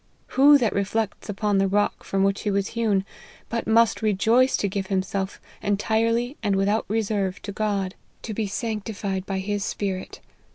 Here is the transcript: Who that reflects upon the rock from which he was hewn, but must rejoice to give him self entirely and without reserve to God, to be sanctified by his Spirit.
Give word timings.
Who 0.29 0.57
that 0.57 0.73
reflects 0.73 1.29
upon 1.29 1.59
the 1.59 1.67
rock 1.67 2.03
from 2.03 2.23
which 2.23 2.41
he 2.41 2.49
was 2.49 2.69
hewn, 2.69 3.05
but 3.49 3.67
must 3.67 4.01
rejoice 4.01 4.57
to 4.57 4.67
give 4.67 4.87
him 4.87 5.03
self 5.03 5.39
entirely 5.61 6.37
and 6.41 6.55
without 6.55 6.85
reserve 6.87 7.39
to 7.43 7.51
God, 7.51 7.93
to 8.23 8.33
be 8.33 8.47
sanctified 8.47 9.27
by 9.27 9.37
his 9.37 9.63
Spirit. 9.63 10.19